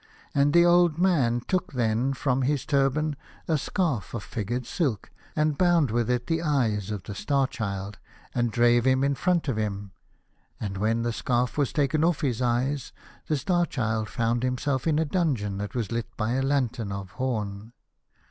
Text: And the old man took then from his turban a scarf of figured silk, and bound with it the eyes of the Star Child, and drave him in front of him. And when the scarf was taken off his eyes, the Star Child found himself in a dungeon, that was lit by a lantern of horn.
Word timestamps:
And 0.33 0.51
the 0.51 0.65
old 0.65 0.97
man 0.97 1.41
took 1.47 1.73
then 1.73 2.13
from 2.13 2.41
his 2.41 2.65
turban 2.65 3.15
a 3.47 3.55
scarf 3.55 4.15
of 4.15 4.23
figured 4.23 4.65
silk, 4.65 5.11
and 5.35 5.59
bound 5.59 5.91
with 5.91 6.09
it 6.09 6.25
the 6.25 6.41
eyes 6.41 6.89
of 6.89 7.03
the 7.03 7.13
Star 7.13 7.45
Child, 7.45 7.99
and 8.33 8.49
drave 8.51 8.85
him 8.85 9.03
in 9.03 9.13
front 9.13 9.47
of 9.47 9.57
him. 9.57 9.91
And 10.59 10.79
when 10.79 11.03
the 11.03 11.13
scarf 11.13 11.55
was 11.55 11.71
taken 11.71 12.03
off 12.03 12.21
his 12.21 12.41
eyes, 12.41 12.91
the 13.27 13.37
Star 13.37 13.67
Child 13.67 14.09
found 14.09 14.41
himself 14.41 14.87
in 14.87 14.97
a 14.97 15.05
dungeon, 15.05 15.59
that 15.59 15.75
was 15.75 15.91
lit 15.91 16.07
by 16.17 16.31
a 16.31 16.41
lantern 16.41 16.91
of 16.91 17.11
horn. 17.11 17.73